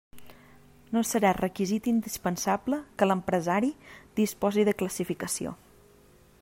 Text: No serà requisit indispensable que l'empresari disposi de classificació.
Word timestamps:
No 0.95 1.03
serà 1.09 1.33
requisit 1.37 1.89
indispensable 1.91 2.81
que 3.01 3.09
l'empresari 3.11 3.69
disposi 4.21 4.65
de 4.71 4.77
classificació. 4.81 5.55